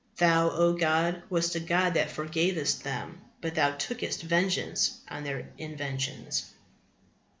[0.17, 5.49] Thou, O God, wast a God that forgavest them, but Thou tookest vengeance on their
[5.59, 6.45] inventions.